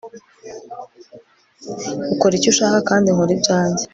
[2.13, 3.83] ukora icyo ushaka- kandi nkora ibyanjye